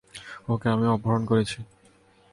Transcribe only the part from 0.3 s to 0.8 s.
ওকে